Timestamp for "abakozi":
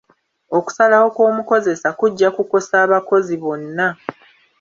2.85-3.35